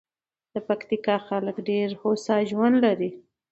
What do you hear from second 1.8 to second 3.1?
هوسا ژوند لري.